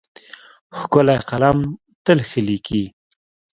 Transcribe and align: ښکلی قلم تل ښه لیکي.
ښکلی 0.79 1.17
قلم 1.29 1.57
تل 2.05 2.19
ښه 2.29 2.39
لیکي. 2.47 2.83